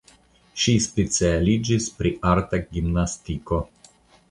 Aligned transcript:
Ŝi 0.61 0.71
specialiĝis 0.85 1.89
pri 1.99 2.15
arta 2.33 2.63
gimnastiko. 2.73 3.63